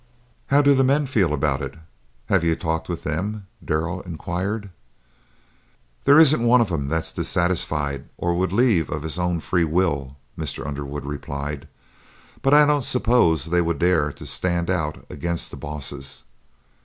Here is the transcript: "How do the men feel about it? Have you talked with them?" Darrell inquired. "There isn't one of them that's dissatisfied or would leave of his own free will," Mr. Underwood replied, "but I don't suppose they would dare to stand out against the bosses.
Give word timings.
"How 0.47 0.63
do 0.63 0.73
the 0.73 0.83
men 0.83 1.05
feel 1.05 1.31
about 1.31 1.61
it? 1.61 1.75
Have 2.25 2.43
you 2.43 2.55
talked 2.55 2.89
with 2.89 3.03
them?" 3.03 3.45
Darrell 3.63 4.01
inquired. 4.01 4.71
"There 6.05 6.17
isn't 6.17 6.41
one 6.41 6.59
of 6.59 6.69
them 6.69 6.87
that's 6.87 7.13
dissatisfied 7.13 8.05
or 8.17 8.33
would 8.33 8.51
leave 8.51 8.89
of 8.89 9.03
his 9.03 9.19
own 9.19 9.41
free 9.41 9.63
will," 9.63 10.15
Mr. 10.35 10.65
Underwood 10.65 11.05
replied, 11.05 11.67
"but 12.41 12.51
I 12.51 12.65
don't 12.65 12.83
suppose 12.83 13.45
they 13.45 13.61
would 13.61 13.77
dare 13.77 14.11
to 14.13 14.25
stand 14.25 14.71
out 14.71 15.05
against 15.11 15.51
the 15.51 15.55
bosses. 15.57 16.23